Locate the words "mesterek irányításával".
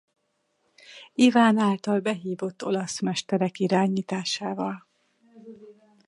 3.01-4.87